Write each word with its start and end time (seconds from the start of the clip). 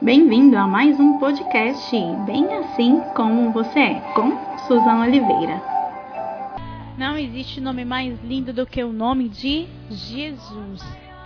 Bem-vindo 0.00 0.58
a 0.58 0.66
mais 0.66 1.00
um 1.00 1.18
podcast 1.18 1.96
Bem 2.26 2.46
Assim 2.58 3.00
Como 3.14 3.50
Você 3.50 3.78
É, 3.78 3.94
com 4.14 4.36
Suzana 4.66 5.06
Oliveira. 5.06 5.62
Não 6.98 7.16
existe 7.16 7.62
nome 7.62 7.82
mais 7.82 8.22
lindo 8.22 8.52
do 8.52 8.66
que 8.66 8.84
o 8.84 8.92
nome 8.92 9.30
de 9.30 9.66
Jesus. 9.88 10.84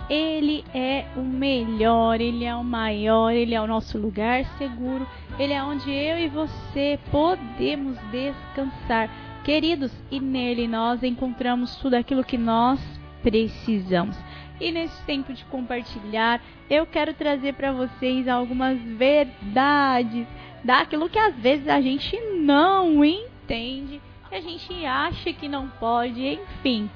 Ele 0.09 0.63
é 0.73 1.05
o 1.17 1.21
melhor, 1.21 2.21
ele 2.21 2.45
é 2.45 2.55
o 2.55 2.63
maior, 2.63 3.31
ele 3.31 3.53
é 3.53 3.61
o 3.61 3.67
nosso 3.67 3.97
lugar 3.97 4.45
seguro, 4.57 5.05
ele 5.37 5.51
é 5.51 5.61
onde 5.61 5.91
eu 5.91 6.17
e 6.17 6.29
você 6.29 6.97
podemos 7.11 7.97
descansar. 8.09 9.09
Queridos, 9.43 9.91
e 10.09 10.21
nele 10.21 10.65
nós 10.65 11.03
encontramos 11.03 11.75
tudo 11.75 11.95
aquilo 11.95 12.23
que 12.23 12.37
nós 12.37 12.79
precisamos. 13.21 14.17
E 14.61 14.71
nesse 14.71 15.01
tempo 15.05 15.33
de 15.33 15.43
compartilhar, 15.45 16.39
eu 16.69 16.85
quero 16.85 17.15
trazer 17.15 17.55
para 17.55 17.71
vocês 17.71 18.27
algumas 18.27 18.79
verdades 18.79 20.27
daquilo 20.63 21.09
que 21.09 21.17
às 21.17 21.35
vezes 21.35 21.67
a 21.67 21.81
gente 21.81 22.15
não 22.37 23.03
entende, 23.03 23.99
que 24.29 24.35
a 24.35 24.39
gente 24.39 24.85
acha 24.85 25.33
que 25.33 25.47
não 25.47 25.67
pode, 25.67 26.23
enfim. 26.27 26.87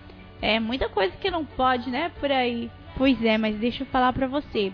É 0.44 0.60
muita 0.60 0.88
coisa 0.88 1.18
que 1.18 1.32
não 1.32 1.44
pode, 1.44 1.90
né, 1.90 2.12
por 2.20 2.32
aí. 2.32 2.70
Pois 2.96 3.20
é, 3.26 3.36
mas 3.36 3.58
deixa 3.58 3.82
eu 3.82 3.88
falar 3.88 4.13
para 4.13 4.27
você. 4.27 4.72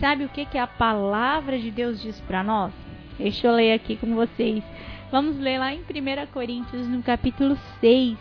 Sabe 0.00 0.24
o 0.24 0.28
que 0.28 0.44
que 0.44 0.58
a 0.58 0.66
palavra 0.66 1.56
de 1.60 1.70
Deus 1.70 2.02
diz 2.02 2.18
para 2.22 2.42
nós? 2.42 2.72
Deixa 3.18 3.46
eu 3.46 3.54
ler 3.54 3.72
aqui 3.72 3.96
com 3.96 4.16
vocês. 4.16 4.64
Vamos 5.12 5.38
ler 5.38 5.60
lá 5.60 5.72
em 5.72 5.78
1 5.78 6.26
Coríntios, 6.32 6.88
no 6.88 7.04
capítulo 7.04 7.56
6, 7.80 8.18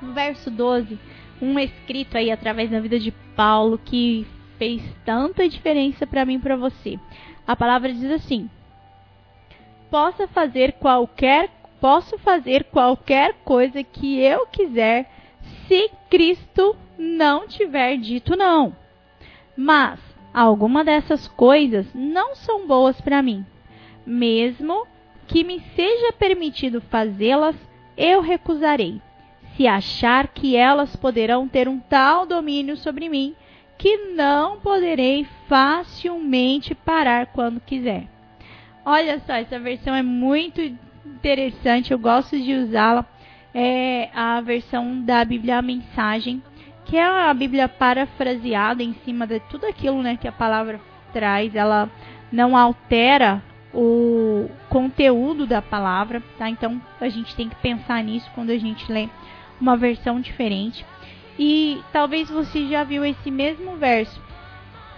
no 0.00 0.12
verso 0.12 0.48
12 0.52 1.10
um 1.42 1.58
escrito 1.58 2.16
aí 2.16 2.30
através 2.30 2.70
da 2.70 2.78
vida 2.78 3.00
de 3.00 3.10
Paulo 3.34 3.76
que 3.76 4.24
fez 4.56 4.80
tanta 5.04 5.48
diferença 5.48 6.06
para 6.06 6.24
mim 6.24 6.36
e 6.36 6.38
para 6.38 6.56
você. 6.56 6.96
A 7.44 7.56
palavra 7.56 7.92
diz 7.92 8.08
assim: 8.12 8.48
Possa 9.90 10.28
fazer 10.28 10.74
qualquer 10.74 11.50
posso 11.80 12.16
fazer 12.18 12.62
qualquer 12.70 13.34
coisa 13.44 13.82
que 13.82 14.20
eu 14.20 14.46
quiser 14.46 15.10
se 15.66 15.90
Cristo 16.08 16.76
não 16.96 17.48
tiver 17.48 17.96
dito 17.96 18.36
não. 18.36 18.76
Mas 19.56 19.98
alguma 20.32 20.84
dessas 20.84 21.26
coisas 21.26 21.92
não 21.92 22.36
são 22.36 22.68
boas 22.68 23.00
para 23.00 23.20
mim. 23.20 23.44
Mesmo 24.06 24.86
que 25.26 25.42
me 25.42 25.58
seja 25.74 26.12
permitido 26.12 26.80
fazê-las, 26.82 27.56
eu 27.96 28.20
recusarei 28.20 29.02
se 29.56 29.66
achar 29.66 30.28
que 30.28 30.56
elas 30.56 30.96
poderão 30.96 31.48
ter 31.48 31.68
um 31.68 31.78
tal 31.78 32.26
domínio 32.26 32.76
sobre 32.76 33.08
mim 33.08 33.34
que 33.78 33.96
não 34.14 34.58
poderei 34.60 35.26
facilmente 35.48 36.74
parar 36.74 37.26
quando 37.26 37.60
quiser. 37.60 38.06
Olha 38.84 39.20
só, 39.26 39.34
essa 39.34 39.58
versão 39.58 39.94
é 39.94 40.02
muito 40.02 40.60
interessante, 41.04 41.92
eu 41.92 41.98
gosto 41.98 42.38
de 42.38 42.54
usá-la. 42.54 43.04
É 43.54 44.08
a 44.14 44.40
versão 44.40 45.02
da 45.02 45.24
Bíblia 45.24 45.58
a 45.58 45.62
Mensagem, 45.62 46.42
que 46.84 46.96
é 46.96 47.04
a 47.04 47.34
Bíblia 47.34 47.68
parafraseada 47.68 48.82
em 48.82 48.94
cima 49.04 49.26
de 49.26 49.40
tudo 49.40 49.66
aquilo 49.66 50.00
né, 50.00 50.16
que 50.16 50.26
a 50.26 50.32
palavra 50.32 50.80
traz. 51.12 51.54
Ela 51.54 51.90
não 52.30 52.56
altera 52.56 53.42
o 53.74 54.48
conteúdo 54.68 55.46
da 55.46 55.60
palavra, 55.60 56.22
tá? 56.38 56.48
Então 56.48 56.80
a 57.00 57.08
gente 57.08 57.34
tem 57.34 57.48
que 57.48 57.56
pensar 57.56 58.02
nisso 58.02 58.30
quando 58.34 58.50
a 58.50 58.58
gente 58.58 58.90
lê 58.90 59.08
uma 59.60 59.76
versão 59.76 60.20
diferente. 60.20 60.84
E 61.38 61.80
talvez 61.92 62.28
você 62.28 62.68
já 62.68 62.84
viu 62.84 63.04
esse 63.04 63.30
mesmo 63.30 63.76
verso 63.76 64.20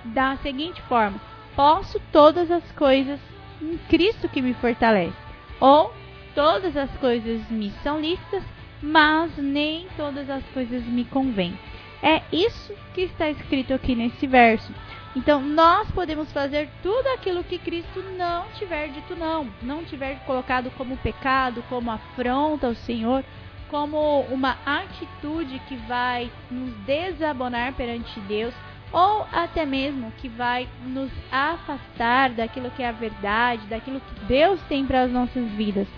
da 0.05 0.37
seguinte 0.39 0.83
forma: 0.83 1.21
Posso 1.55 2.01
todas 2.13 2.51
as 2.51 2.65
coisas 2.73 3.21
em 3.63 3.79
Cristo 3.89 4.29
que 4.29 4.43
me 4.43 4.55
fortalece. 4.55 5.17
Ou 5.61 5.93
todas 6.35 6.77
as 6.77 6.91
coisas 6.99 7.49
me 7.51 7.73
são 7.83 8.01
listas, 8.01 8.43
mas 8.83 9.37
nem 9.37 9.87
todas 9.97 10.29
as 10.29 10.45
coisas 10.53 10.85
me 10.85 11.05
convêm. 11.05 11.57
É 12.03 12.23
isso 12.31 12.75
que 12.93 13.03
está 13.03 13.31
escrito 13.31 13.73
aqui 13.73 13.95
nesse 13.95 14.27
verso. 14.27 14.71
Então, 15.17 15.41
nós 15.41 15.89
podemos 15.93 16.31
fazer 16.33 16.69
tudo 16.83 17.07
aquilo 17.15 17.45
que 17.45 17.57
Cristo 17.57 18.03
não 18.19 18.47
tiver 18.59 18.89
dito 18.89 19.15
não, 19.15 19.49
não 19.63 19.85
tiver 19.85 20.19
colocado 20.27 20.71
como 20.77 20.97
pecado, 20.97 21.65
como 21.69 21.91
afronta 21.91 22.67
ao 22.67 22.75
Senhor, 22.75 23.25
como 23.69 24.21
uma 24.23 24.57
atitude 24.65 25.59
que 25.69 25.77
vai 25.77 26.31
nos 26.51 26.75
desabonar 26.87 27.73
perante 27.75 28.19
Deus 28.21 28.55
ou 28.93 29.27
até 29.33 29.67
mesmo 29.67 30.13
que 30.19 30.29
vai 30.29 30.69
nos 30.85 31.11
afastar 31.33 32.31
daquilo 32.31 32.71
que 32.71 32.83
é 32.83 32.89
a 32.89 32.93
verdade, 32.93 33.67
daquilo 33.67 34.01
que 34.01 34.25
Deus 34.27 34.61
tem 34.69 34.87
para 34.87 35.03
as 35.03 35.11
nossas 35.11 35.51
vidas. 35.51 35.89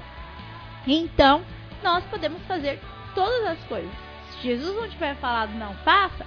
Então, 0.86 1.42
nós 1.82 2.02
podemos 2.04 2.40
fazer 2.46 2.80
todas 3.14 3.44
as 3.48 3.58
coisas. 3.64 3.90
Se 4.30 4.42
Jesus 4.48 4.74
não 4.74 4.88
tiver 4.88 5.14
falado 5.16 5.52
não 5.58 5.74
faça, 5.76 6.24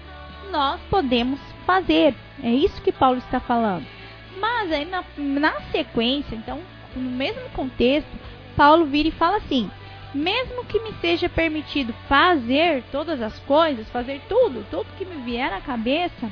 nós 0.51 0.79
podemos 0.89 1.39
fazer. 1.65 2.13
É 2.43 2.51
isso 2.51 2.81
que 2.81 2.91
Paulo 2.91 3.17
está 3.17 3.39
falando. 3.39 3.85
Mas 4.39 4.71
aí 4.71 4.85
na, 4.85 5.03
na 5.17 5.59
sequência, 5.71 6.35
então, 6.35 6.59
no 6.95 7.09
mesmo 7.09 7.49
contexto, 7.49 8.09
Paulo 8.55 8.85
vira 8.85 9.09
e 9.09 9.11
fala 9.11 9.37
assim: 9.37 9.69
mesmo 10.13 10.65
que 10.65 10.79
me 10.79 10.93
seja 11.01 11.29
permitido 11.29 11.93
fazer 12.07 12.83
todas 12.91 13.21
as 13.21 13.37
coisas, 13.39 13.89
fazer 13.89 14.21
tudo, 14.27 14.65
tudo 14.69 14.87
que 14.97 15.05
me 15.05 15.23
vier 15.23 15.51
à 15.53 15.61
cabeça, 15.61 16.31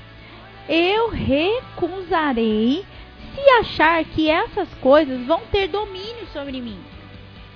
eu 0.68 1.10
recusarei 1.10 2.86
se 3.34 3.50
achar 3.60 4.04
que 4.04 4.30
essas 4.30 4.74
coisas 4.76 5.26
vão 5.26 5.42
ter 5.52 5.68
domínio 5.68 6.28
sobre 6.34 6.60
mim. 6.60 6.80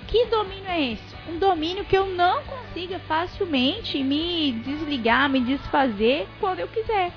Que 0.08 0.26
domínio 0.26 0.68
é 0.68 0.92
esse? 0.92 1.16
Um 1.30 1.40
domínio 1.40 1.86
que 1.86 1.98
eu 1.98 2.06
não 2.06 2.44
consiga 2.44 3.00
facilmente 3.00 4.04
me 4.04 4.52
desligar, 4.52 5.30
me 5.30 5.40
desfazer 5.40 6.28
quando 6.40 6.60
eu 6.60 6.68
quiser. 6.68 7.12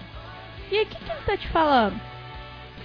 E 0.71 0.79
aqui 0.79 0.97
que 0.97 1.11
ele 1.11 1.21
está 1.21 1.37
te 1.37 1.49
falando? 1.49 2.01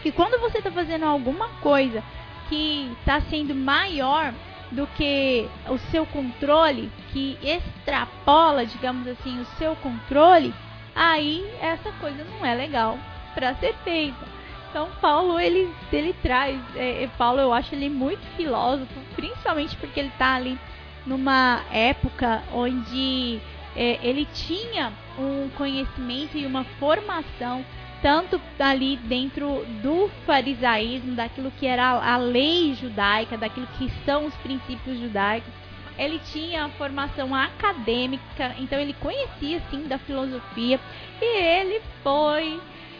Que 0.01 0.11
quando 0.11 0.39
você 0.39 0.57
está 0.57 0.71
fazendo 0.71 1.05
alguma 1.05 1.47
coisa 1.61 2.03
que 2.49 2.91
está 2.99 3.21
sendo 3.21 3.53
maior 3.53 4.33
do 4.71 4.87
que 4.87 5.47
o 5.67 5.77
seu 5.91 6.05
controle, 6.05 6.91
que 7.11 7.37
extrapola, 7.41 8.65
digamos 8.65 9.07
assim, 9.07 9.39
o 9.39 9.45
seu 9.57 9.75
controle, 9.77 10.53
aí 10.95 11.45
essa 11.61 11.91
coisa 11.93 12.23
não 12.23 12.45
é 12.45 12.53
legal 12.53 12.97
para 13.33 13.55
ser 13.55 13.73
feita. 13.83 14.39
Então 14.69 14.87
Paulo 15.01 15.39
ele 15.39 15.73
ele 15.91 16.13
traz, 16.21 16.59
é, 16.75 17.03
é, 17.03 17.09
Paulo 17.17 17.39
eu 17.39 17.51
acho 17.51 17.73
ele 17.73 17.89
muito 17.89 18.21
filósofo, 18.35 18.93
principalmente 19.15 19.75
porque 19.77 19.99
ele 19.99 20.09
está 20.09 20.35
ali 20.35 20.59
numa 21.05 21.61
época 21.71 22.43
onde 22.53 23.39
é, 23.75 23.99
ele 24.03 24.27
tinha 24.33 24.93
um 25.17 25.49
conhecimento 25.57 26.37
e 26.37 26.45
uma 26.45 26.63
formação 26.79 27.65
tanto 28.01 28.39
ali 28.57 28.97
dentro 28.97 29.65
do 29.81 30.09
farisaísmo, 30.25 31.15
daquilo 31.15 31.51
que 31.51 31.65
era 31.65 31.89
a 31.91 32.17
lei 32.17 32.73
judaica, 32.73 33.37
daquilo 33.37 33.67
que 33.77 33.91
são 34.05 34.25
os 34.25 34.33
princípios 34.35 34.99
judaicos. 34.99 35.53
Ele 35.97 36.19
tinha 36.31 36.69
formação 36.69 37.35
acadêmica, 37.35 38.55
então 38.57 38.79
ele 38.79 38.93
conhecia 38.93 39.61
sim 39.69 39.83
da 39.83 39.97
filosofia 39.99 40.79
e 41.21 41.37
ele 41.37 41.81
foi, 42.01 42.59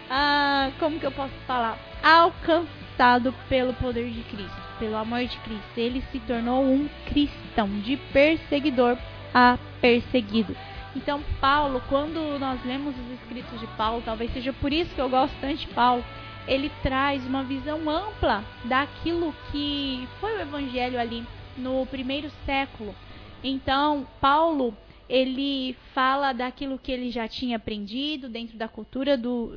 ah, 0.09 0.69
como 0.79 0.99
que 0.99 1.05
eu 1.05 1.11
posso 1.11 1.33
falar, 1.47 1.79
alcançado 2.03 3.33
pelo 3.47 3.73
poder 3.75 4.09
de 4.09 4.21
Cristo, 4.23 4.61
pelo 4.77 4.97
amor 4.97 5.21
de 5.21 5.37
Cristo. 5.37 5.77
Ele 5.77 6.03
se 6.11 6.19
tornou 6.19 6.61
um 6.61 6.89
cristão, 7.05 7.69
de 7.79 7.95
perseguidor 8.11 8.97
a 9.33 9.57
perseguido. 9.79 10.53
Então, 10.95 11.21
Paulo, 11.39 11.81
quando 11.87 12.39
nós 12.39 12.63
lemos 12.65 12.95
os 12.97 13.11
escritos 13.19 13.59
de 13.59 13.67
Paulo, 13.77 14.01
talvez 14.03 14.33
seja 14.33 14.51
por 14.53 14.73
isso 14.73 14.93
que 14.93 15.01
eu 15.01 15.09
gosto 15.09 15.35
tanto 15.39 15.57
de 15.57 15.67
Paulo, 15.67 16.03
ele 16.47 16.71
traz 16.81 17.25
uma 17.25 17.43
visão 17.43 17.87
ampla 17.89 18.43
daquilo 18.65 19.33
que 19.51 20.07
foi 20.19 20.35
o 20.37 20.41
evangelho 20.41 20.99
ali 20.99 21.23
no 21.55 21.85
primeiro 21.85 22.31
século. 22.45 22.95
Então, 23.43 24.07
Paulo, 24.19 24.75
ele 25.07 25.75
fala 25.93 26.33
daquilo 26.33 26.79
que 26.79 26.91
ele 26.91 27.11
já 27.11 27.27
tinha 27.27 27.57
aprendido 27.57 28.27
dentro 28.27 28.57
da 28.57 28.67
cultura 28.67 29.15
do, 29.15 29.53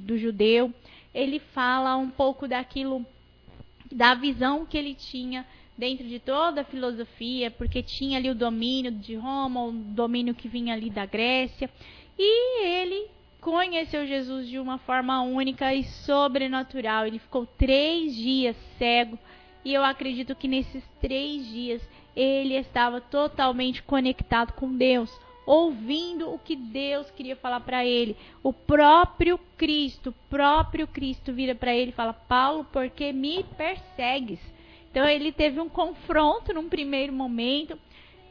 do 0.00 0.18
judeu, 0.18 0.72
ele 1.14 1.38
fala 1.38 1.96
um 1.96 2.10
pouco 2.10 2.46
daquilo, 2.46 3.04
da 3.90 4.14
visão 4.14 4.66
que 4.66 4.76
ele 4.76 4.94
tinha 4.94 5.46
dentro 5.78 6.04
de 6.08 6.18
toda 6.18 6.62
a 6.62 6.64
filosofia, 6.64 7.52
porque 7.52 7.82
tinha 7.84 8.18
ali 8.18 8.28
o 8.28 8.34
domínio 8.34 8.90
de 8.90 9.14
Roma, 9.14 9.62
o 9.62 9.72
domínio 9.72 10.34
que 10.34 10.48
vinha 10.48 10.74
ali 10.74 10.90
da 10.90 11.06
Grécia, 11.06 11.70
e 12.18 12.64
ele 12.64 13.06
conheceu 13.40 14.04
Jesus 14.04 14.48
de 14.48 14.58
uma 14.58 14.78
forma 14.78 15.22
única 15.22 15.72
e 15.72 15.84
sobrenatural. 15.84 17.06
Ele 17.06 17.20
ficou 17.20 17.46
três 17.46 18.16
dias 18.16 18.56
cego, 18.76 19.16
e 19.64 19.72
eu 19.72 19.84
acredito 19.84 20.34
que 20.34 20.48
nesses 20.48 20.82
três 21.00 21.46
dias 21.46 21.80
ele 22.16 22.54
estava 22.54 23.00
totalmente 23.00 23.80
conectado 23.84 24.52
com 24.54 24.76
Deus. 24.76 25.10
ouvindo 25.48 26.30
o 26.30 26.38
que 26.38 26.54
Deus 26.54 27.10
queria 27.10 27.34
falar 27.34 27.60
para 27.60 27.82
ele. 27.82 28.14
O 28.42 28.52
próprio 28.52 29.40
Cristo, 29.56 30.14
próprio 30.28 30.86
Cristo 30.86 31.32
vira 31.32 31.54
para 31.54 31.74
ele 31.74 31.90
e 31.90 31.94
fala: 31.94 32.12
Paulo, 32.12 32.64
por 32.64 32.90
que 32.90 33.14
me 33.14 33.42
persegues? 33.56 34.38
Então 34.90 35.06
ele 35.06 35.32
teve 35.32 35.60
um 35.60 35.68
confronto 35.68 36.52
num 36.52 36.68
primeiro 36.68 37.12
momento. 37.12 37.78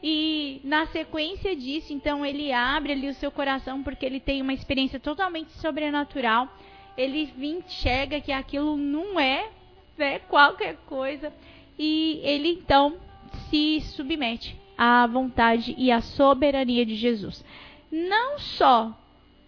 E 0.02 0.60
na 0.62 0.86
sequência 0.86 1.56
disso, 1.56 1.92
então 1.92 2.24
ele 2.24 2.52
abre 2.52 2.92
ali 2.92 3.08
o 3.08 3.14
seu 3.14 3.30
coração 3.30 3.82
porque 3.82 4.06
ele 4.06 4.20
tem 4.20 4.40
uma 4.40 4.52
experiência 4.52 5.00
totalmente 5.00 5.50
sobrenatural. 5.52 6.48
Ele 6.96 7.32
enxerga 7.38 8.20
que 8.20 8.30
aquilo 8.30 8.76
não 8.76 9.18
é 9.18 9.48
né, 9.96 10.20
qualquer 10.20 10.76
coisa 10.86 11.32
e 11.78 12.20
ele 12.22 12.50
então 12.50 12.96
se 13.50 13.80
submete 13.80 14.56
à 14.76 15.06
vontade 15.06 15.74
e 15.76 15.90
à 15.90 16.00
soberania 16.00 16.86
de 16.86 16.94
Jesus. 16.94 17.44
Não 17.90 18.38
só 18.38 18.96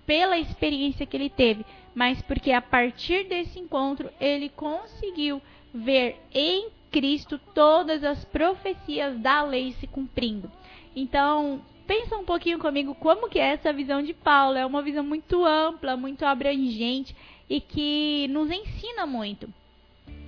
pela 0.07 0.39
experiência 0.39 1.07
que 1.07 1.17
ele 1.17 1.31
teve, 1.31 1.65
mas 1.95 2.21
porque 2.23 2.51
a 2.51 2.61
partir 2.61 3.25
desse 3.29 3.59
encontro 3.59 4.11
ele 4.21 4.49
conseguiu 4.49 5.41
ver 5.73 6.17
em 6.35 6.69
Cristo 6.91 7.39
todas 7.55 8.03
as 8.05 8.25
profecias 8.25 9.19
da 9.19 9.43
lei 9.43 9.73
se 9.73 9.87
cumprindo. 9.87 10.51
Então, 10.95 11.61
pensa 11.87 12.17
um 12.17 12.25
pouquinho 12.25 12.59
comigo 12.59 12.95
como 12.95 13.29
que 13.29 13.39
é 13.39 13.53
essa 13.53 13.73
visão 13.73 14.03
de 14.03 14.13
Paulo. 14.13 14.57
É 14.57 14.67
uma 14.67 14.83
visão 14.83 15.05
muito 15.05 15.45
ampla, 15.45 15.97
muito 15.97 16.25
abrangente 16.25 17.17
e 17.49 17.61
que 17.61 18.29
nos 18.29 18.51
ensina 18.51 19.07
muito. 19.07 19.53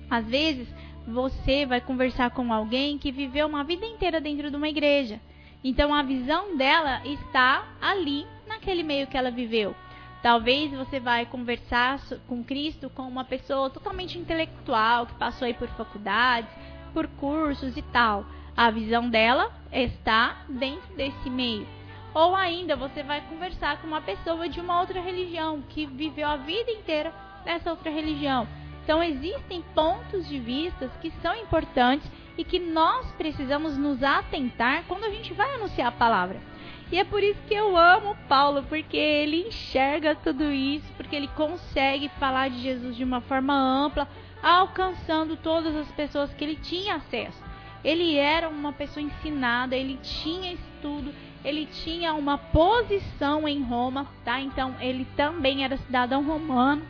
Às 0.09 0.25
vezes, 0.25 0.67
você 1.07 1.65
vai 1.65 1.81
conversar 1.81 2.31
com 2.31 2.51
alguém 2.53 2.97
que 2.97 3.11
viveu 3.11 3.47
uma 3.47 3.63
vida 3.63 3.85
inteira 3.85 4.21
dentro 4.21 4.49
de 4.49 4.55
uma 4.55 4.69
igreja. 4.69 5.19
Então, 5.63 5.93
a 5.93 6.03
visão 6.03 6.57
dela 6.57 7.01
está 7.05 7.65
ali, 7.81 8.25
naquele 8.47 8.83
meio 8.83 9.07
que 9.07 9.17
ela 9.17 9.31
viveu. 9.31 9.75
Talvez 10.23 10.71
você 10.71 11.01
vai 11.01 11.25
conversar 11.25 11.99
com 12.29 12.41
Cristo 12.41 12.89
com 12.89 13.03
uma 13.03 13.25
pessoa 13.25 13.69
totalmente 13.69 14.17
intelectual, 14.17 15.05
que 15.05 15.15
passou 15.15 15.45
aí 15.45 15.53
por 15.53 15.67
faculdades, 15.67 16.49
por 16.93 17.07
cursos 17.07 17.75
e 17.75 17.81
tal. 17.81 18.25
A 18.55 18.71
visão 18.71 19.09
dela 19.09 19.51
está 19.69 20.45
dentro 20.47 20.95
desse 20.95 21.29
meio. 21.29 21.67
Ou 22.13 22.33
ainda 22.37 22.73
você 22.73 23.03
vai 23.03 23.19
conversar 23.27 23.81
com 23.81 23.87
uma 23.87 23.99
pessoa 23.99 24.47
de 24.47 24.61
uma 24.61 24.79
outra 24.79 25.01
religião, 25.01 25.61
que 25.67 25.85
viveu 25.85 26.29
a 26.29 26.37
vida 26.37 26.71
inteira 26.71 27.13
nessa 27.45 27.71
outra 27.71 27.91
religião. 27.91 28.47
Então 28.81 29.03
existem 29.03 29.61
pontos 29.75 30.25
de 30.29 30.39
vista 30.39 30.89
que 31.01 31.11
são 31.21 31.35
importantes 31.35 32.09
e 32.37 32.45
que 32.45 32.59
nós 32.59 33.11
precisamos 33.17 33.77
nos 33.77 34.01
atentar 34.01 34.85
quando 34.87 35.03
a 35.03 35.09
gente 35.09 35.33
vai 35.33 35.53
anunciar 35.55 35.89
a 35.89 35.91
palavra. 35.91 36.52
E 36.91 36.99
é 36.99 37.03
por 37.03 37.23
isso 37.23 37.39
que 37.47 37.53
eu 37.53 37.75
amo 37.75 38.15
Paulo, 38.27 38.63
porque 38.63 38.97
ele 38.97 39.47
enxerga 39.47 40.15
tudo 40.15 40.51
isso, 40.51 40.85
porque 40.95 41.15
ele 41.15 41.27
consegue 41.29 42.09
falar 42.19 42.49
de 42.49 42.61
Jesus 42.61 42.95
de 42.95 43.03
uma 43.03 43.21
forma 43.21 43.53
ampla, 43.53 44.07
alcançando 44.41 45.37
todas 45.37 45.75
as 45.75 45.91
pessoas 45.93 46.33
que 46.33 46.43
ele 46.43 46.55
tinha 46.55 46.95
acesso. 46.95 47.41
Ele 47.83 48.15
era 48.15 48.47
uma 48.47 48.71
pessoa 48.71 49.03
ensinada, 49.03 49.75
ele 49.75 49.99
tinha 50.01 50.53
estudo, 50.53 51.13
ele 51.43 51.65
tinha 51.65 52.13
uma 52.13 52.37
posição 52.37 53.47
em 53.47 53.61
Roma, 53.61 54.07
tá? 54.23 54.39
Então 54.39 54.75
ele 54.79 55.05
também 55.17 55.63
era 55.63 55.77
cidadão 55.77 56.23
romano 56.23 56.83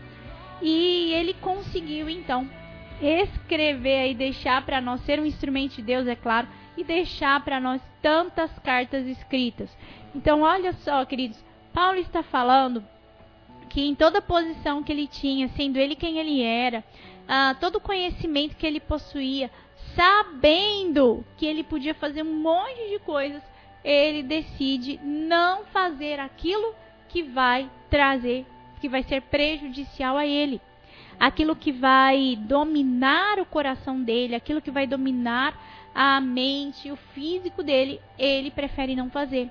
e 0.62 1.12
ele 1.14 1.34
conseguiu 1.36 2.10
então 2.10 2.48
escrever 3.02 4.12
e 4.12 4.16
deixar 4.16 4.64
para 4.64 4.80
nós 4.80 5.02
ser 5.02 5.20
um 5.20 5.26
instrumento 5.26 5.76
de 5.76 5.82
Deus, 5.82 6.08
é 6.08 6.16
claro, 6.16 6.48
e 6.78 6.84
deixar 6.84 7.44
para 7.44 7.60
nós 7.60 7.82
tantas 8.02 8.52
cartas 8.60 9.06
escritas. 9.06 9.70
Então, 10.16 10.42
olha 10.42 10.74
só, 10.74 11.06
queridos, 11.06 11.44
Paulo 11.74 11.98
está 11.98 12.22
falando 12.24 12.84
que 13.70 13.82
em 13.82 13.96
toda 13.96 14.22
posição 14.22 14.84
que 14.84 14.92
ele 14.92 15.08
tinha, 15.08 15.48
sendo 15.50 15.78
ele 15.78 15.96
quem 15.96 16.20
ele 16.20 16.42
era, 16.42 16.84
uh, 17.24 17.60
todo 17.60 17.78
o 17.78 17.82
conhecimento 17.82 18.56
que 18.56 18.68
ele 18.68 18.80
possuía, 18.80 19.50
sabendo 19.96 21.26
que 21.38 21.46
ele 21.46 21.64
podia 21.64 21.94
fazer 21.94 22.24
um 22.24 22.36
monte 22.36 22.90
de 22.90 23.00
coisas, 23.00 23.42
ele 23.84 24.24
decide 24.24 25.00
não 25.04 25.66
fazer 25.66 26.20
aquilo 26.20 26.74
que 27.10 27.24
vai 27.24 27.70
trazer, 27.90 28.46
que 28.80 28.88
vai 28.88 29.04
ser 29.04 29.22
prejudicial 29.24 30.18
a 30.18 30.26
ele. 30.26 30.62
Aquilo 31.20 31.56
que 31.56 31.72
vai 31.72 32.36
dominar 32.40 33.40
o 33.40 33.46
coração 33.46 34.02
dele, 34.02 34.36
aquilo 34.36 34.62
que 34.62 34.72
vai 34.72 34.88
dominar 34.88 35.56
a 35.94 36.20
mente, 36.20 36.92
o 36.92 36.96
físico 36.96 37.62
dele, 37.62 38.02
ele 38.18 38.50
prefere 38.50 38.96
não 38.96 39.10
fazer. 39.10 39.50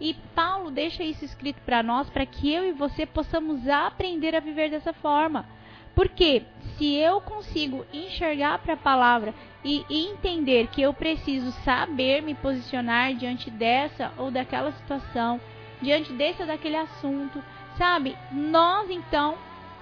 E 0.00 0.14
Paulo 0.34 0.70
deixa 0.70 1.02
isso 1.02 1.24
escrito 1.24 1.60
para 1.62 1.82
nós, 1.82 2.08
para 2.10 2.26
que 2.26 2.52
eu 2.52 2.64
e 2.68 2.72
você 2.72 3.04
possamos 3.04 3.66
aprender 3.68 4.34
a 4.34 4.40
viver 4.40 4.70
dessa 4.70 4.92
forma. 4.92 5.46
Porque 5.94 6.44
se 6.76 6.94
eu 6.94 7.20
consigo 7.20 7.84
enxergar 7.92 8.58
para 8.60 8.74
a 8.74 8.76
palavra 8.76 9.34
e 9.64 9.84
entender 9.90 10.68
que 10.68 10.80
eu 10.80 10.94
preciso 10.94 11.50
saber 11.64 12.22
me 12.22 12.34
posicionar 12.34 13.14
diante 13.14 13.50
dessa 13.50 14.12
ou 14.16 14.30
daquela 14.30 14.70
situação, 14.72 15.40
diante 15.82 16.12
desse 16.12 16.42
ou 16.42 16.46
daquele 16.46 16.76
assunto, 16.76 17.42
sabe? 17.76 18.16
Nós 18.30 18.88
então 18.90 19.36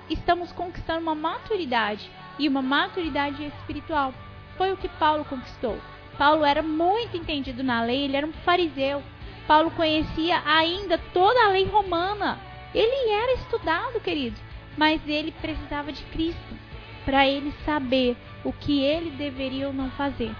estamos 0.08 0.50
conquistando 0.52 1.02
uma 1.02 1.14
maturidade 1.14 2.10
e 2.38 2.48
uma 2.48 2.62
maturidade 2.62 3.44
espiritual. 3.44 4.14
Foi 4.56 4.72
o 4.72 4.76
que 4.76 4.88
Paulo 4.88 5.24
conquistou. 5.26 5.78
Paulo 6.18 6.44
era 6.44 6.62
muito 6.62 7.16
entendido 7.16 7.62
na 7.62 7.82
lei, 7.82 8.04
ele 8.04 8.16
era 8.16 8.26
um 8.26 8.32
fariseu. 8.32 9.02
Paulo 9.46 9.70
conhecia 9.70 10.42
ainda 10.44 10.98
toda 11.12 11.44
a 11.44 11.50
lei 11.50 11.64
romana. 11.66 12.38
Ele 12.74 13.10
era 13.10 13.34
estudado, 13.34 14.00
queridos, 14.00 14.40
mas 14.76 15.00
ele 15.06 15.30
precisava 15.32 15.92
de 15.92 16.02
Cristo 16.04 16.56
para 17.04 17.26
ele 17.26 17.52
saber 17.64 18.16
o 18.44 18.52
que 18.52 18.82
ele 18.82 19.10
deveria 19.10 19.68
ou 19.68 19.72
não 19.72 19.90
fazer. 19.90 20.34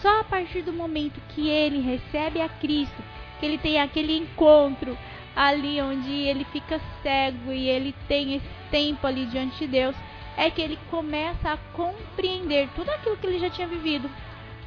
Só 0.00 0.20
a 0.20 0.24
partir 0.24 0.62
do 0.62 0.72
momento 0.72 1.20
que 1.28 1.48
ele 1.48 1.80
recebe 1.80 2.40
a 2.40 2.48
Cristo, 2.48 3.02
que 3.38 3.46
ele 3.46 3.58
tem 3.58 3.80
aquele 3.80 4.16
encontro 4.16 4.96
ali 5.36 5.80
onde 5.80 6.10
ele 6.10 6.44
fica 6.44 6.80
cego 7.02 7.52
e 7.52 7.68
ele 7.68 7.94
tem 8.08 8.36
esse 8.36 8.48
tempo 8.70 9.06
ali 9.06 9.26
diante 9.26 9.58
de 9.58 9.66
Deus, 9.66 9.96
é 10.36 10.50
que 10.50 10.62
ele 10.62 10.78
começa 10.90 11.52
a 11.52 11.56
compreender 11.74 12.68
tudo 12.74 12.88
aquilo 12.90 13.16
que 13.16 13.26
ele 13.26 13.38
já 13.38 13.50
tinha 13.50 13.68
vivido 13.68 14.10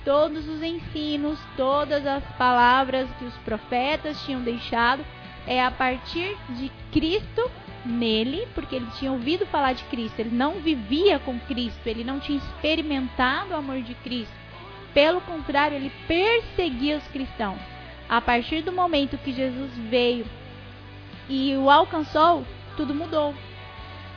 todos 0.03 0.47
os 0.47 0.61
ensinos, 0.61 1.39
todas 1.55 2.05
as 2.05 2.23
palavras 2.37 3.07
que 3.17 3.25
os 3.25 3.35
profetas 3.37 4.21
tinham 4.25 4.41
deixado, 4.41 5.05
é 5.47 5.63
a 5.63 5.71
partir 5.71 6.37
de 6.49 6.71
Cristo 6.91 7.49
nele, 7.85 8.47
porque 8.55 8.75
ele 8.75 8.87
tinha 8.97 9.11
ouvido 9.11 9.45
falar 9.45 9.73
de 9.73 9.83
Cristo, 9.85 10.19
ele 10.19 10.35
não 10.35 10.53
vivia 10.53 11.19
com 11.19 11.39
Cristo, 11.39 11.85
ele 11.85 12.03
não 12.03 12.19
tinha 12.19 12.37
experimentado 12.37 13.51
o 13.51 13.57
amor 13.57 13.81
de 13.81 13.93
Cristo. 13.95 14.33
Pelo 14.93 15.21
contrário, 15.21 15.75
ele 15.75 15.91
perseguia 16.07 16.97
os 16.97 17.07
cristãos. 17.07 17.59
A 18.07 18.21
partir 18.21 18.61
do 18.61 18.71
momento 18.71 19.17
que 19.17 19.33
Jesus 19.33 19.71
veio 19.89 20.25
e 21.27 21.55
o 21.57 21.69
alcançou, 21.69 22.45
tudo 22.77 22.93
mudou. 22.93 23.33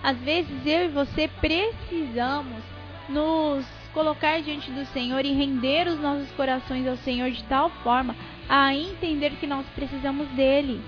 Às 0.02 0.18
vezes 0.18 0.66
eu 0.66 0.84
e 0.84 0.88
você 0.88 1.28
precisamos 1.40 2.62
nos 3.08 3.66
colocar 3.96 4.42
diante 4.42 4.70
do 4.70 4.84
Senhor 4.92 5.24
e 5.24 5.32
render 5.32 5.88
os 5.88 5.98
nossos 5.98 6.30
corações 6.32 6.86
ao 6.86 6.98
Senhor 6.98 7.30
de 7.30 7.42
tal 7.44 7.70
forma 7.82 8.14
a 8.46 8.74
entender 8.74 9.30
que 9.40 9.46
nós 9.46 9.64
precisamos 9.74 10.28
dele. 10.36 10.82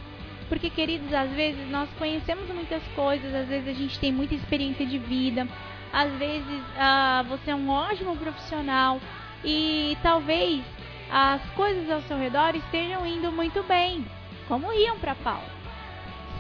Porque, 0.47 0.69
queridos, 0.69 1.11
às 1.15 1.31
vezes 1.31 1.71
nós 1.71 1.89
conhecemos 1.99 2.47
muitas 2.51 2.83
coisas, 2.89 3.35
às 3.35 3.49
vezes 3.49 3.67
a 3.67 3.73
gente 3.73 3.99
tem 3.99 4.13
muita 4.13 4.35
experiência 4.35 4.85
de 4.85 4.99
vida, 4.99 5.49
às 5.91 6.13
vezes 6.19 6.63
ah, 6.77 7.25
você 7.27 7.51
é 7.51 7.55
um 7.55 7.71
ótimo 7.71 8.15
profissional 8.15 9.01
e 9.43 9.97
talvez 10.03 10.63
as 11.11 11.43
coisas 11.53 11.91
ao 11.91 12.03
seu 12.03 12.19
redor 12.19 12.55
estejam 12.55 13.07
indo 13.07 13.33
muito 13.33 13.63
bem, 13.63 14.05
como 14.47 14.71
iam 14.71 14.99
para 14.99 15.15
Paulo. 15.15 15.49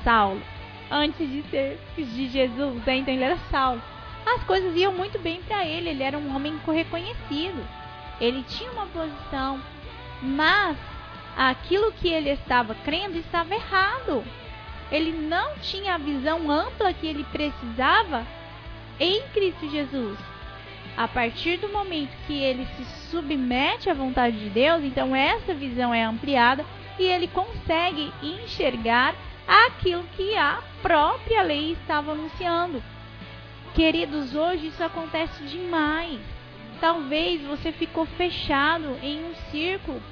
Saulo, 0.04 0.42
antes 0.90 1.26
de 1.30 1.42
ser 1.44 1.80
de 1.96 2.28
Jesus, 2.28 2.84
né? 2.84 2.98
então 2.98 3.14
ele 3.14 3.24
era 3.24 3.38
Saulo 3.50 3.80
as 4.26 4.42
coisas 4.44 4.76
iam 4.76 4.92
muito 4.92 5.18
bem 5.18 5.42
para 5.42 5.64
ele. 5.64 5.90
Ele 5.90 6.02
era 6.02 6.18
um 6.18 6.34
homem 6.34 6.58
reconhecido. 6.66 7.66
Ele 8.20 8.42
tinha 8.42 8.70
uma 8.72 8.86
posição, 8.86 9.60
mas 10.22 10.76
aquilo 11.36 11.92
que 11.92 12.08
ele 12.08 12.30
estava 12.30 12.74
crendo 12.74 13.16
estava 13.16 13.54
errado. 13.54 14.24
Ele 14.90 15.12
não 15.12 15.56
tinha 15.58 15.94
a 15.94 15.98
visão 15.98 16.50
ampla 16.50 16.92
que 16.92 17.06
ele 17.06 17.24
precisava 17.24 18.26
em 18.98 19.22
Cristo 19.28 19.70
Jesus. 19.70 20.18
A 20.96 21.06
partir 21.06 21.58
do 21.58 21.68
momento 21.68 22.10
que 22.26 22.42
ele 22.42 22.66
se 22.76 22.84
submete 23.10 23.88
à 23.88 23.94
vontade 23.94 24.36
de 24.36 24.50
Deus, 24.50 24.82
então 24.82 25.14
essa 25.14 25.54
visão 25.54 25.94
é 25.94 26.02
ampliada 26.02 26.64
e 26.98 27.04
ele 27.04 27.28
consegue 27.28 28.12
enxergar 28.20 29.14
aquilo 29.46 30.02
que 30.16 30.36
a 30.36 30.60
própria 30.82 31.42
lei 31.42 31.72
estava 31.72 32.12
anunciando. 32.12 32.82
Queridos, 33.74 34.34
hoje 34.34 34.68
isso 34.68 34.82
acontece 34.82 35.42
demais. 35.44 36.18
Talvez 36.80 37.42
você 37.42 37.72
ficou 37.72 38.06
fechado 38.06 38.96
em 39.02 39.24
um 39.24 39.34
círculo 39.50 40.02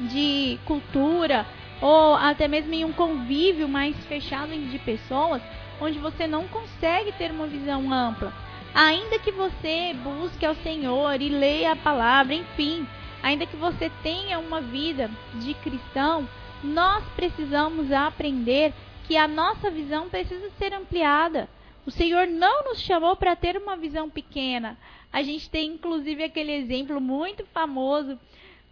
de 0.00 0.58
cultura, 0.64 1.46
ou 1.80 2.14
até 2.14 2.46
mesmo 2.46 2.72
em 2.74 2.84
um 2.84 2.92
convívio 2.92 3.68
mais 3.68 3.96
fechado 4.06 4.50
de 4.50 4.78
pessoas, 4.80 5.42
onde 5.80 5.98
você 5.98 6.26
não 6.26 6.46
consegue 6.48 7.12
ter 7.12 7.30
uma 7.30 7.46
visão 7.46 7.92
ampla. 7.92 8.32
Ainda 8.74 9.18
que 9.18 9.32
você 9.32 9.94
busque 10.02 10.44
ao 10.44 10.54
Senhor 10.56 11.20
e 11.20 11.28
leia 11.28 11.72
a 11.72 11.76
palavra, 11.76 12.34
enfim, 12.34 12.86
ainda 13.22 13.46
que 13.46 13.56
você 13.56 13.90
tenha 14.02 14.38
uma 14.38 14.60
vida 14.60 15.10
de 15.34 15.54
cristão, 15.54 16.28
nós 16.62 17.04
precisamos 17.14 17.90
aprender 17.90 18.72
que 19.04 19.16
a 19.16 19.26
nossa 19.26 19.70
visão 19.70 20.08
precisa 20.08 20.50
ser 20.58 20.74
ampliada. 20.74 21.48
O 21.86 21.90
Senhor 21.92 22.26
não 22.26 22.64
nos 22.64 22.80
chamou 22.80 23.14
para 23.14 23.36
ter 23.36 23.56
uma 23.56 23.76
visão 23.76 24.10
pequena. 24.10 24.76
A 25.12 25.22
gente 25.22 25.48
tem 25.48 25.70
inclusive 25.70 26.24
aquele 26.24 26.52
exemplo 26.52 27.00
muito 27.00 27.46
famoso 27.46 28.18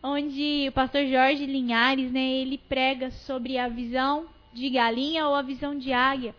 onde 0.02 0.66
o 0.68 0.72
pastor 0.72 1.06
Jorge 1.06 1.46
Linhares, 1.46 2.12
né, 2.12 2.20
ele 2.20 2.58
prega 2.58 3.10
sobre 3.10 3.56
a 3.56 3.68
visão 3.68 4.26
de 4.52 4.68
galinha 4.68 5.26
ou 5.26 5.34
a 5.34 5.40
visão 5.40 5.78
de 5.78 5.92
águia. 5.92 6.34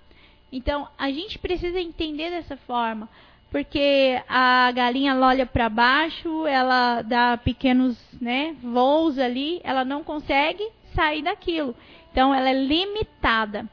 Então, 0.51 0.87
a 0.97 1.09
gente 1.09 1.39
precisa 1.39 1.79
entender 1.79 2.29
dessa 2.29 2.55
forma, 2.55 3.09
porque 3.49 4.21
a 4.29 4.71
galinha 4.71 5.15
olha 5.15 5.47
para 5.47 5.67
baixo, 5.67 6.45
ela 6.45 7.01
dá 7.01 7.37
pequenos, 7.37 7.97
né, 8.21 8.55
voos 8.61 9.17
ali, 9.17 9.59
ela 9.63 9.83
não 9.83 10.03
consegue 10.03 10.63
sair 10.93 11.23
daquilo. 11.23 11.75
Então, 12.11 12.35
ela 12.35 12.49
é 12.49 12.53
limitada. 12.53 13.67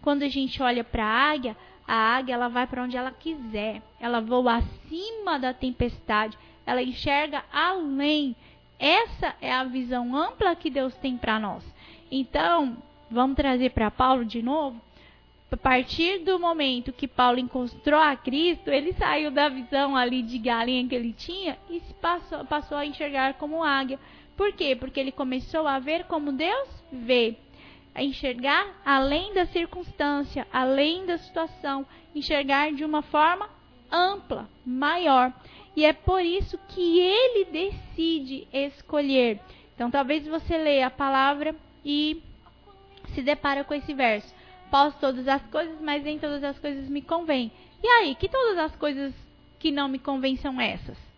Quando 0.00 0.22
a 0.22 0.28
gente 0.28 0.62
olha 0.62 0.82
para 0.82 1.04
a 1.04 1.30
águia, 1.32 1.56
a 1.86 2.16
águia 2.16 2.34
ela 2.34 2.48
vai 2.48 2.66
para 2.66 2.82
onde 2.82 2.96
ela 2.96 3.10
quiser. 3.10 3.82
Ela 4.00 4.20
voa 4.20 4.56
acima 4.56 5.38
da 5.38 5.52
tempestade. 5.52 6.38
Ela 6.66 6.82
enxerga 6.82 7.44
além. 7.52 8.34
Essa 8.78 9.34
é 9.40 9.52
a 9.52 9.64
visão 9.64 10.16
ampla 10.16 10.56
que 10.56 10.70
Deus 10.70 10.94
tem 10.96 11.16
para 11.16 11.38
nós. 11.38 11.62
Então, 12.10 12.76
vamos 13.10 13.36
trazer 13.36 13.70
para 13.70 13.90
Paulo 13.90 14.24
de 14.24 14.42
novo. 14.42 14.80
A 15.50 15.56
partir 15.56 16.18
do 16.24 16.36
momento 16.38 16.92
que 16.92 17.06
Paulo 17.06 17.38
encontrou 17.38 18.00
a 18.00 18.16
Cristo, 18.16 18.70
ele 18.70 18.92
saiu 18.94 19.30
da 19.30 19.48
visão 19.48 19.96
ali 19.96 20.20
de 20.20 20.36
galinha 20.36 20.88
que 20.88 20.94
ele 20.94 21.12
tinha 21.12 21.56
e 21.70 21.80
passou, 22.00 22.44
passou 22.44 22.76
a 22.76 22.84
enxergar 22.84 23.34
como 23.34 23.62
águia. 23.62 24.00
Por 24.36 24.52
quê? 24.52 24.74
Porque 24.74 24.98
ele 24.98 25.12
começou 25.12 25.68
a 25.68 25.78
ver 25.78 26.04
como 26.04 26.32
Deus 26.32 26.68
vê. 26.90 27.36
A 27.94 28.02
enxergar 28.02 28.80
além 28.84 29.32
da 29.32 29.46
circunstância, 29.46 30.46
além 30.52 31.06
da 31.06 31.16
situação, 31.16 31.86
enxergar 32.14 32.72
de 32.72 32.84
uma 32.84 33.02
forma 33.02 33.48
ampla, 33.90 34.48
maior. 34.66 35.32
E 35.76 35.84
é 35.84 35.92
por 35.92 36.20
isso 36.20 36.58
que 36.68 36.98
ele 36.98 37.44
decide 37.46 38.48
escolher. 38.52 39.40
Então, 39.74 39.90
talvez 39.90 40.26
você 40.26 40.56
leia 40.56 40.86
a 40.86 40.90
palavra 40.90 41.54
e 41.84 42.22
se 43.14 43.22
depara 43.22 43.64
com 43.64 43.74
esse 43.74 43.94
verso. 43.94 44.34
Posso 44.70 44.98
todas 44.98 45.26
as 45.28 45.42
coisas, 45.46 45.80
mas 45.80 46.02
nem 46.02 46.18
todas 46.18 46.42
as 46.42 46.58
coisas 46.58 46.88
me 46.88 47.02
convêm. 47.02 47.52
E 47.82 47.86
aí, 47.86 48.14
que 48.14 48.28
todas 48.28 48.58
as 48.58 48.74
coisas 48.76 49.14
que 49.58 49.70
não 49.70 49.88
me 49.88 49.98
convêm 49.98 50.36
são 50.36 50.60
essas? 50.60 51.13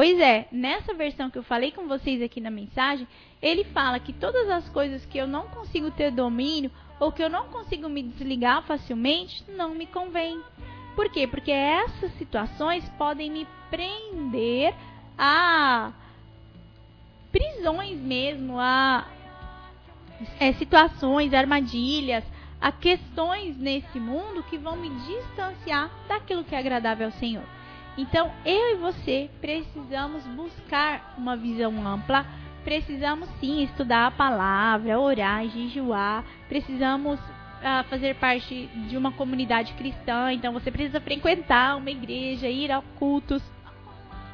Pois 0.00 0.18
é, 0.18 0.48
nessa 0.50 0.94
versão 0.94 1.28
que 1.28 1.36
eu 1.36 1.42
falei 1.42 1.72
com 1.72 1.86
vocês 1.86 2.22
aqui 2.22 2.40
na 2.40 2.50
mensagem, 2.50 3.06
ele 3.42 3.64
fala 3.64 4.00
que 4.00 4.14
todas 4.14 4.48
as 4.48 4.66
coisas 4.70 5.04
que 5.04 5.18
eu 5.18 5.26
não 5.26 5.46
consigo 5.48 5.90
ter 5.90 6.10
domínio 6.10 6.70
ou 6.98 7.12
que 7.12 7.22
eu 7.22 7.28
não 7.28 7.48
consigo 7.48 7.86
me 7.86 8.02
desligar 8.04 8.62
facilmente 8.62 9.44
não 9.50 9.74
me 9.74 9.84
convêm. 9.84 10.40
Por 10.96 11.10
quê? 11.10 11.26
Porque 11.26 11.50
essas 11.50 12.14
situações 12.14 12.88
podem 12.96 13.30
me 13.30 13.46
prender 13.68 14.74
a 15.18 15.92
prisões 17.30 18.00
mesmo, 18.00 18.58
a 18.58 19.06
é, 20.38 20.54
situações, 20.54 21.34
armadilhas, 21.34 22.24
a 22.58 22.72
questões 22.72 23.54
nesse 23.58 24.00
mundo 24.00 24.42
que 24.44 24.56
vão 24.56 24.78
me 24.78 24.88
distanciar 24.88 25.90
daquilo 26.08 26.42
que 26.42 26.54
é 26.54 26.58
agradável 26.58 27.08
ao 27.08 27.12
Senhor. 27.12 27.59
Então, 27.96 28.32
eu 28.44 28.74
e 28.74 28.76
você 28.76 29.30
precisamos 29.40 30.24
buscar 30.28 31.14
uma 31.18 31.36
visão 31.36 31.86
ampla, 31.86 32.24
precisamos 32.64 33.28
sim 33.40 33.62
estudar 33.62 34.06
a 34.06 34.10
palavra, 34.10 34.98
orar, 34.98 35.46
jejuar, 35.48 36.24
precisamos 36.48 37.18
uh, 37.18 37.84
fazer 37.88 38.14
parte 38.16 38.66
de 38.88 38.96
uma 38.96 39.12
comunidade 39.12 39.72
cristã, 39.74 40.32
então 40.32 40.52
você 40.52 40.70
precisa 40.70 41.00
frequentar 41.00 41.76
uma 41.76 41.90
igreja, 41.90 42.48
ir 42.48 42.70
a 42.70 42.82
cultos, 42.98 43.42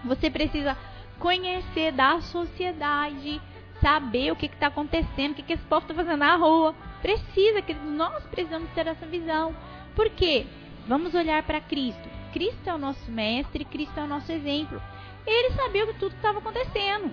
você 0.05 0.31
precisa 0.31 0.77
conhecer 1.19 1.93
da 1.93 2.21
sociedade, 2.21 3.41
saber 3.81 4.33
o 4.33 4.37
que 4.37 4.47
está 4.47 4.69
acontecendo, 4.69 5.33
o 5.33 5.35
que, 5.35 5.43
que 5.43 5.53
esse 5.55 5.65
povo 5.65 5.83
está 5.83 5.95
fazendo 5.95 6.19
na 6.19 6.37
rua. 6.37 6.75
Precisa, 7.03 7.63
que 7.63 7.75
nós 7.75 8.25
precisamos 8.25 8.71
ter 8.71 8.87
essa 8.87 9.07
visão. 9.07 9.55
Por 9.95 10.11
quê? 10.11 10.47
Vamos 10.87 11.15
olhar 11.15 11.43
para 11.43 11.61
Cristo. 11.61 12.16
Cristo 12.37 12.69
é 12.69 12.75
o 12.75 12.79
nosso 12.79 13.11
mestre, 13.11 13.65
Cristo 13.65 13.99
é 13.99 14.03
o 14.03 14.07
nosso 14.07 14.31
exemplo. 14.31 14.79
Ele 15.27 15.55
sabia 15.55 15.87
que 15.87 15.99
tudo 15.99 16.15
estava 16.15 16.39
acontecendo. 16.39 17.11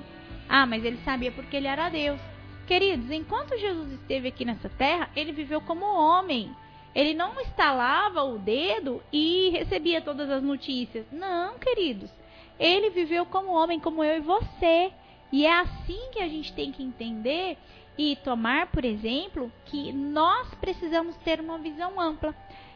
Ah, 0.50 0.66
mas 0.66 0.84
ele 0.84 0.98
sabia 1.06 1.32
porque 1.32 1.56
ele 1.56 1.66
era 1.66 1.88
Deus. 1.88 2.20
Queridos, 2.68 3.10
enquanto 3.10 3.58
Jesus 3.58 3.94
esteve 3.94 4.28
aqui 4.28 4.44
nessa 4.44 4.68
terra, 4.68 5.10
ele 5.16 5.32
viveu 5.32 5.62
como 5.62 5.86
homem. 5.86 6.54
Ele 6.94 7.14
não 7.14 7.40
estalava 7.40 8.22
o 8.22 8.38
dedo 8.38 9.02
e 9.14 9.50
recebia 9.52 10.02
todas 10.02 10.30
as 10.30 10.44
notícias. 10.44 11.06
Não, 11.10 11.58
queridos. 11.58 12.12
Ele 12.60 12.90
viveu 12.90 13.26
como 13.26 13.54
homem, 13.54 13.80
como 13.80 14.04
eu 14.04 14.18
e 14.18 14.20
você. 14.20 14.92
E 15.32 15.46
é 15.46 15.60
assim 15.62 16.10
que 16.12 16.20
a 16.20 16.28
gente 16.28 16.52
tem 16.52 16.70
que 16.70 16.84
entender 16.84 17.58
e 17.98 18.18
tomar, 18.18 18.68
por 18.68 18.84
exemplo, 18.84 19.50
que 19.68 19.94
nós 19.94 20.54
precisamos 20.56 21.16
ter 21.20 21.40
uma 21.40 21.60
visão 21.60 21.98
ampla. 21.98 22.36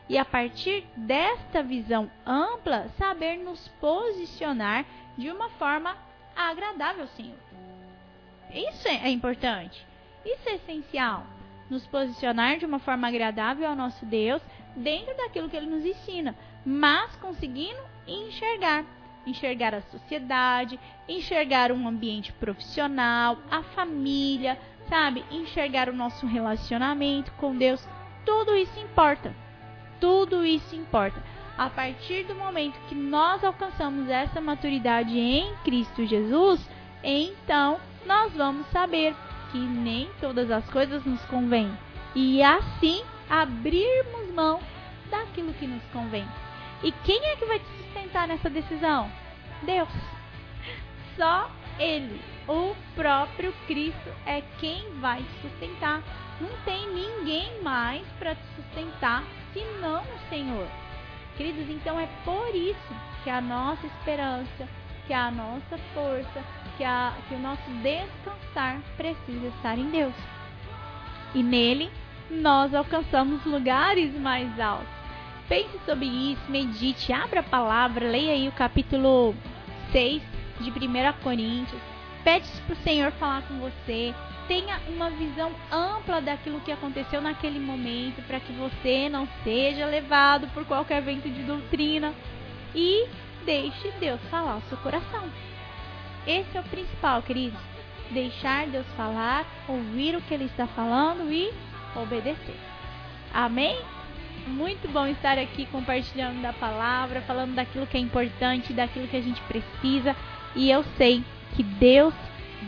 E 0.09 0.17
a 0.17 0.23
partir 0.23 0.85
desta 0.95 1.61
visão 1.61 2.09
ampla, 2.25 2.87
saber 2.97 3.37
nos 3.37 3.67
posicionar 3.79 4.85
de 5.17 5.29
uma 5.29 5.49
forma 5.51 5.97
agradável, 6.35 7.07
Senhor. 7.07 7.37
Isso 8.53 8.87
é 8.87 9.09
importante. 9.09 9.85
Isso 10.25 10.47
é 10.47 10.55
essencial. 10.55 11.25
Nos 11.69 11.85
posicionar 11.87 12.57
de 12.57 12.65
uma 12.65 12.79
forma 12.79 13.07
agradável 13.07 13.67
ao 13.67 13.75
nosso 13.75 14.05
Deus 14.05 14.41
dentro 14.75 15.15
daquilo 15.17 15.49
que 15.49 15.57
ele 15.57 15.69
nos 15.69 15.85
ensina, 15.85 16.35
mas 16.65 17.15
conseguindo 17.17 17.79
enxergar. 18.07 18.85
Enxergar 19.25 19.75
a 19.75 19.81
sociedade, 19.81 20.79
enxergar 21.09 21.69
um 21.73 21.85
ambiente 21.85 22.31
profissional, 22.33 23.37
a 23.51 23.61
família, 23.61 24.57
sabe? 24.87 25.25
Enxergar 25.29 25.89
o 25.89 25.93
nosso 25.93 26.25
relacionamento 26.25 27.29
com 27.33 27.53
Deus. 27.53 27.85
Tudo 28.25 28.55
isso 28.55 28.79
importa. 28.79 29.46
Tudo 29.99 30.45
isso 30.45 30.75
importa. 30.75 31.21
A 31.57 31.69
partir 31.69 32.23
do 32.25 32.35
momento 32.35 32.79
que 32.87 32.95
nós 32.95 33.43
alcançamos 33.43 34.09
essa 34.09 34.39
maturidade 34.39 35.17
em 35.17 35.55
Cristo 35.63 36.05
Jesus, 36.05 36.59
então 37.03 37.79
nós 38.05 38.31
vamos 38.33 38.67
saber 38.67 39.15
que 39.51 39.57
nem 39.57 40.09
todas 40.19 40.51
as 40.51 40.69
coisas 40.69 41.03
nos 41.03 41.21
convêm 41.25 41.71
e 42.15 42.41
assim 42.43 43.03
abrirmos 43.29 44.33
mão 44.33 44.59
daquilo 45.09 45.53
que 45.53 45.67
nos 45.67 45.83
convém. 45.91 46.27
E 46.83 46.91
quem 46.91 47.23
é 47.25 47.35
que 47.35 47.45
vai 47.45 47.59
te 47.59 47.65
sustentar 47.77 48.27
nessa 48.27 48.49
decisão? 48.49 49.11
Deus. 49.63 49.89
Só 51.17 51.49
Ele, 51.79 52.21
o 52.47 52.75
próprio 52.95 53.53
Cristo, 53.65 54.09
é 54.25 54.41
quem 54.59 54.83
vai 54.99 55.23
te 55.23 55.41
sustentar. 55.41 56.03
Não 56.39 56.49
tem 56.65 56.87
ninguém 56.93 57.61
mais 57.61 58.05
para 58.19 58.35
te 58.35 58.43
sustentar 58.55 59.23
senão 59.53 60.01
o 60.01 60.29
Senhor. 60.29 60.67
Queridos, 61.35 61.69
então 61.69 61.99
é 61.99 62.07
por 62.23 62.53
isso 62.55 62.95
que 63.23 63.29
a 63.29 63.41
nossa 63.41 63.85
esperança, 63.85 64.67
que 65.05 65.13
a 65.13 65.31
nossa 65.31 65.77
força, 65.93 66.43
que, 66.77 66.83
a, 66.83 67.13
que 67.27 67.35
o 67.35 67.39
nosso 67.39 67.69
descansar 67.81 68.79
precisa 68.95 69.47
estar 69.47 69.77
em 69.77 69.89
Deus. 69.89 70.13
E 71.33 71.41
nele 71.41 71.91
nós 72.29 72.73
alcançamos 72.73 73.43
lugares 73.45 74.13
mais 74.19 74.59
altos. 74.59 74.87
Pense 75.47 75.79
sobre 75.85 76.05
isso, 76.05 76.41
medite, 76.49 77.13
abra 77.13 77.39
a 77.39 77.43
palavra, 77.43 78.09
leia 78.09 78.33
aí 78.33 78.47
o 78.49 78.51
capítulo 78.51 79.33
6 79.91 80.21
de 80.59 80.69
1 80.69 81.23
Coríntios. 81.23 81.81
Pede 82.23 82.49
para 82.65 82.73
o 82.73 82.83
Senhor 82.83 83.11
falar 83.13 83.43
com 83.43 83.59
você. 83.59 84.13
Tenha 84.47 84.79
uma 84.87 85.09
visão 85.09 85.51
ampla 85.71 86.21
daquilo 86.21 86.61
que 86.61 86.71
aconteceu 86.71 87.21
naquele 87.21 87.59
momento, 87.59 88.25
para 88.25 88.39
que 88.39 88.53
você 88.53 89.09
não 89.09 89.27
seja 89.43 89.85
levado 89.85 90.47
por 90.53 90.63
qualquer 90.65 91.01
vento 91.01 91.29
de 91.29 91.43
doutrina. 91.43 92.13
E 92.73 93.07
deixe 93.45 93.91
Deus 93.99 94.21
falar 94.29 94.57
o 94.57 94.61
seu 94.69 94.77
coração. 94.77 95.23
Esse 96.25 96.57
é 96.57 96.61
o 96.61 96.63
principal, 96.63 97.21
queridos. 97.21 97.59
Deixar 98.11 98.67
Deus 98.67 98.85
falar, 98.95 99.45
ouvir 99.67 100.15
o 100.15 100.21
que 100.21 100.33
Ele 100.33 100.45
está 100.45 100.65
falando 100.67 101.31
e 101.31 101.53
obedecer. 101.95 102.55
Amém? 103.33 103.77
Muito 104.47 104.87
bom 104.87 105.05
estar 105.07 105.37
aqui 105.37 105.65
compartilhando 105.65 106.41
da 106.41 106.53
palavra, 106.53 107.21
falando 107.21 107.53
daquilo 107.53 107.85
que 107.85 107.97
é 107.97 107.99
importante, 107.99 108.71
daquilo 108.71 109.07
que 109.07 109.17
a 109.17 109.21
gente 109.21 109.41
precisa. 109.41 110.15
E 110.55 110.71
eu 110.71 110.85
sei 110.97 111.21
que 111.55 111.63
Deus 111.63 112.13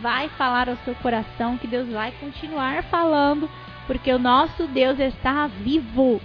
vai 0.02 0.30
falar 0.30 0.70
ao 0.70 0.78
seu 0.78 0.96
coração, 0.96 1.58
que 1.58 1.68
Deus 1.68 1.90
vai 1.90 2.12
continuar 2.20 2.84
falando 2.84 3.50
porque 3.90 4.14
o 4.14 4.20
nosso 4.20 4.68
Deus 4.68 5.00
está 5.00 5.48
vivo 5.48 6.22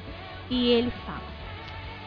e 0.50 0.68
ele 0.68 0.92
fala. 1.06 1.22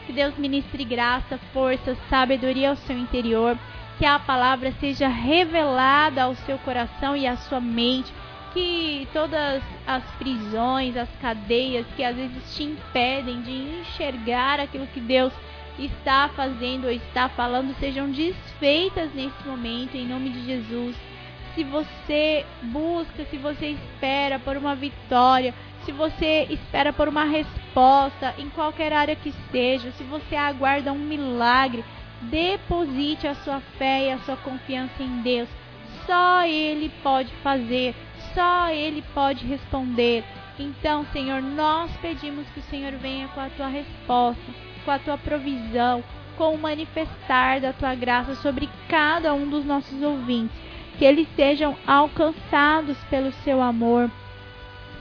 Que 0.05 0.13
Deus 0.13 0.37
ministre 0.37 0.85
graça, 0.85 1.39
força, 1.51 1.97
sabedoria 2.11 2.69
ao 2.69 2.75
seu 2.75 2.95
interior, 2.95 3.57
que 3.97 4.05
a 4.05 4.19
palavra 4.19 4.71
seja 4.73 5.07
revelada 5.07 6.21
ao 6.21 6.35
seu 6.35 6.59
coração 6.59 7.17
e 7.17 7.25
à 7.25 7.35
sua 7.35 7.59
mente, 7.59 8.13
que 8.53 9.07
todas 9.11 9.63
as 9.87 10.03
prisões, 10.19 10.95
as 10.95 11.09
cadeias 11.19 11.87
que 11.95 12.03
às 12.03 12.15
vezes 12.15 12.55
te 12.55 12.61
impedem 12.61 13.41
de 13.41 13.79
enxergar 13.81 14.59
aquilo 14.59 14.85
que 14.85 14.99
Deus 14.99 15.33
está 15.79 16.29
fazendo 16.35 16.85
ou 16.85 16.91
está 16.91 17.29
falando 17.29 17.75
sejam 17.79 18.11
desfeitas 18.11 19.11
nesse 19.15 19.43
momento, 19.43 19.97
em 19.97 20.07
nome 20.07 20.29
de 20.29 20.45
Jesus. 20.45 20.95
Se 21.57 21.63
você 21.63 22.45
busca, 22.61 23.25
se 23.25 23.35
você 23.35 23.69
espera 23.69 24.37
por 24.37 24.55
uma 24.55 24.75
vitória, 24.75 25.55
se 25.83 25.91
você 25.91 26.45
espera 26.51 26.93
por 26.93 27.07
uma 27.07 27.23
resposta 27.23 28.35
em 28.37 28.47
qualquer 28.47 28.93
área 28.93 29.15
que 29.15 29.33
seja, 29.51 29.91
se 29.93 30.03
você 30.03 30.35
aguarda 30.35 30.93
um 30.93 30.99
milagre, 30.99 31.83
deposite 32.21 33.25
a 33.25 33.33
sua 33.33 33.59
fé 33.79 34.05
e 34.05 34.11
a 34.11 34.19
sua 34.19 34.37
confiança 34.37 35.01
em 35.01 35.23
Deus. 35.23 35.49
Só 36.05 36.45
Ele 36.45 36.91
pode 37.01 37.33
fazer, 37.41 37.95
só 38.35 38.69
Ele 38.69 39.03
pode 39.15 39.43
responder. 39.47 40.23
Então, 40.59 41.07
Senhor, 41.11 41.41
nós 41.41 41.89
pedimos 41.97 42.47
que 42.49 42.59
o 42.59 42.69
Senhor 42.69 42.91
venha 42.93 43.27
com 43.29 43.41
a 43.41 43.49
tua 43.49 43.67
resposta 43.67 44.67
com 44.87 44.91
a 44.91 44.99
tua 44.99 45.17
provisão, 45.17 46.01
com 46.37 46.55
o 46.55 46.57
manifestar 46.57 47.59
da 47.59 47.73
tua 47.73 47.93
graça 47.93 48.35
sobre 48.35 48.69
cada 48.87 49.33
um 49.33 49.49
dos 49.49 49.65
nossos 49.65 50.01
ouvintes, 50.01 50.55
que 50.97 51.05
eles 51.05 51.27
sejam 51.35 51.77
alcançados 51.85 52.97
pelo 53.09 53.31
seu 53.43 53.61
amor, 53.61 54.09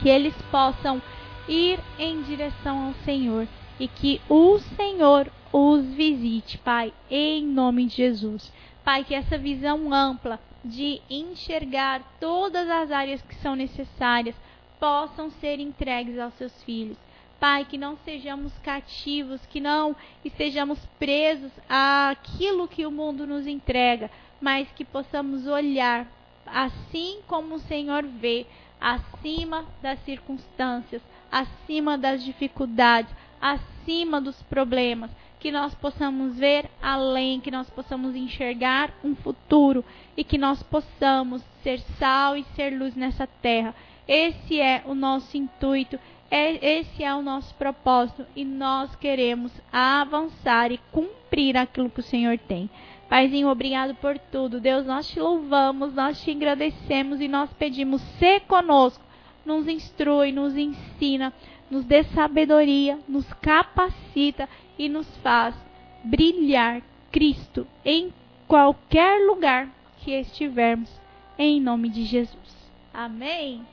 que 0.00 0.09
eles 0.09 0.35
possam 0.50 1.00
ir 1.49 1.79
em 1.99 2.23
direção 2.23 2.88
ao 2.88 2.95
Senhor 3.05 3.47
e 3.79 3.88
que 3.88 4.21
o 4.29 4.59
Senhor 4.59 5.31
os 5.53 5.85
visite, 5.95 6.59
Pai, 6.59 6.93
em 7.11 7.45
nome 7.47 7.87
de 7.87 7.97
Jesus. 7.97 8.53
Pai, 8.85 9.05
que 9.05 9.15
essa 9.15 9.38
visão 9.38 9.93
ampla 9.93 10.38
de 10.65 11.00
enxergar 11.09 12.03
todas 12.21 12.69
as 12.69 12.91
áreas 12.91 13.23
que 13.23 13.35
são 13.37 13.57
necessárias 13.57 14.35
possam 14.79 15.31
ser 15.31 15.59
entregues 15.59 16.19
aos 16.19 16.35
seus 16.35 16.62
filhos. 16.62 16.99
Pai, 17.38 17.65
que 17.65 17.76
não 17.76 17.97
sejamos 17.99 18.53
cativos, 18.59 19.45
que 19.47 19.61
não 19.61 19.95
estejamos 20.25 20.79
presos 20.99 21.53
àquilo 21.69 22.67
que 22.67 22.87
o 22.87 22.91
mundo 22.91 23.26
nos 23.26 23.47
entrega, 23.47 24.11
mas 24.40 24.69
que 24.73 24.85
possamos 24.85 25.47
olhar 25.47 26.07
assim 26.47 27.21
como 27.26 27.57
o 27.57 27.61
Senhor 27.61 28.05
vê, 28.05 28.47
acima 28.81 29.64
das 29.83 29.99
circunstâncias, 30.05 31.02
acima 31.31 31.99
das 31.99 32.23
dificuldades, 32.25 33.12
acima 33.40 34.21
dos 34.21 34.40
problemas, 34.43 35.11
que 35.40 35.50
nós 35.50 35.75
possamos 35.75 36.37
ver 36.37 36.71
além, 36.81 37.40
que 37.40 37.50
nós 37.50 37.69
possamos 37.71 38.14
enxergar 38.14 38.93
um 39.02 39.14
futuro 39.14 39.85
e 40.16 40.25
que 40.25 40.38
nós 40.38 40.62
possamos 40.62 41.43
ser 41.62 41.81
sal 41.99 42.37
e 42.37 42.45
ser 42.55 42.71
luz 42.78 42.95
nessa 42.95 43.26
terra. 43.26 43.75
Esse 44.09 44.61
é 44.61 44.83
o 44.87 44.95
nosso 44.95 45.37
intuito 45.37 45.99
é, 46.31 46.78
esse 46.78 47.05
é 47.05 47.14
o 47.14 47.23
nosso 47.23 47.55
propósito 47.55 48.26
e 48.35 48.45
nós 48.45 48.95
queremos 48.97 49.52
avançar 49.73 50.73
e 50.73 50.81
cumprir 50.90 51.57
aquilo 51.57 51.90
que 51.90 52.00
o 52.00 52.05
Senhor 52.05 52.37
tem. 52.38 52.69
Paizinho, 53.09 53.49
obrigado 53.49 53.95
por 53.95 54.19
tudo. 54.19 54.61
Deus, 54.61 54.85
nós 54.85 55.09
te 55.09 55.21
louvamos, 55.21 55.95
nós 55.95 56.23
te 56.23 56.31
agradecemos 56.31 57.21
e 57.21 57.29
nós 57.29 57.53
pedimos, 57.53 58.03
ser 58.19 58.41
conosco, 58.43 59.05
nos 59.45 59.69
instrui, 59.69 60.33
nos 60.33 60.57
ensina, 60.57 61.33
nos 61.71 61.85
dê 61.85 62.03
sabedoria, 62.05 62.99
nos 63.09 63.33
capacita 63.35 64.49
e 64.79 64.89
nos 64.89 65.07
faz 65.19 65.55
brilhar 66.03 66.83
Cristo 67.13 67.67
em 67.85 68.13
qualquer 68.47 69.27
lugar 69.27 69.69
que 69.99 70.13
estivermos, 70.13 70.91
em 71.39 71.61
nome 71.61 71.89
de 71.89 72.04
Jesus. 72.04 72.71
Amém. 72.93 73.65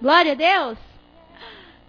Glória 0.00 0.32
a 0.32 0.34
Deus. 0.34 0.78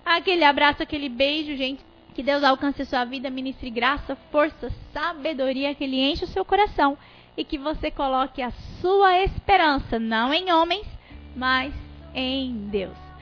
Aquele 0.06 0.44
abraço, 0.44 0.82
aquele 0.82 1.10
beijo, 1.10 1.56
gente. 1.56 1.87
Que 2.18 2.24
Deus 2.24 2.44
alcance 2.44 2.82
a 2.82 2.86
sua 2.86 3.06
vida, 3.06 3.30
ministre 3.30 3.70
graça, 3.70 4.16
força, 4.32 4.72
sabedoria, 4.92 5.76
que 5.76 5.84
Ele 5.84 6.02
enche 6.02 6.24
o 6.24 6.28
seu 6.28 6.44
coração 6.44 6.98
e 7.38 7.46
que 7.46 7.60
você 7.60 7.92
coloque 7.92 8.42
a 8.42 8.50
sua 8.82 9.22
esperança 9.22 10.00
não 10.00 10.34
em 10.34 10.52
homens, 10.52 10.88
mas 11.36 11.72
em 12.16 12.70
Deus. 12.70 13.07